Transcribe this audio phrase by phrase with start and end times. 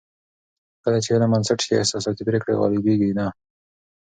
[0.83, 3.27] کله چې علم بنسټ شي، احساساتي پرېکړې غالبېږي نه.